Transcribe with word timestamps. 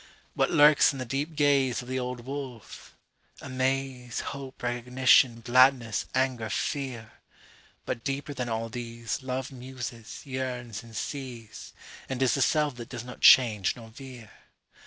…What 0.33 0.49
lurks 0.49 0.91
in 0.91 0.97
the 0.97 1.05
deep 1.05 1.35
gazeOf 1.35 1.85
the 1.85 1.99
old 1.99 2.25
wolf? 2.25 2.95
Amaze, 3.39 4.21
Hope, 4.33 4.63
recognition, 4.63 5.41
gladness, 5.41 6.07
anger, 6.15 6.49
fear. 6.49 7.11
But 7.85 8.03
deeper 8.03 8.33
than 8.33 8.49
all 8.49 8.67
theseLove 8.71 9.51
muses, 9.51 10.25
yearns, 10.25 10.81
and 10.81 10.95
sees, 10.95 11.71
And 12.09 12.19
is 12.23 12.33
the 12.33 12.41
self 12.41 12.77
that 12.77 12.89
does 12.89 13.03
not 13.03 13.21
change 13.21 13.75
nor 13.75 13.89
veer. 13.89 14.31